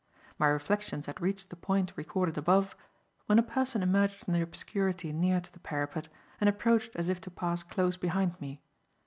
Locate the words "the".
1.51-1.55, 4.33-4.41, 5.53-5.59